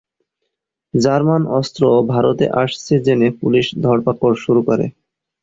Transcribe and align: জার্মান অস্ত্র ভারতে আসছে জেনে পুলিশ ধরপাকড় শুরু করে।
জার্মান 0.93 1.43
অস্ত্র 1.59 1.81
ভারতে 2.11 2.45
আসছে 2.63 2.93
জেনে 3.05 3.27
পুলিশ 3.41 3.65
ধরপাকড় 3.83 4.35
শুরু 4.43 4.61
করে। 4.67 4.85